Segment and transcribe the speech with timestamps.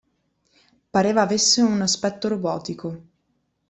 [0.89, 3.01] Pareva avesse un aspetto robotico.